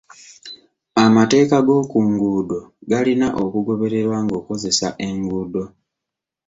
[1.05, 2.59] Amateeka g'oku nguudo
[2.91, 5.63] galina okugobererwa ng'okozesa enguudo.